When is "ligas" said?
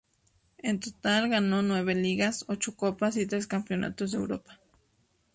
1.93-2.45